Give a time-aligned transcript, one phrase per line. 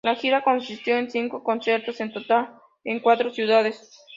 [0.03, 2.49] La gira consistió en cinco conciertos en total,
[2.83, 3.99] en cuatro ciudades.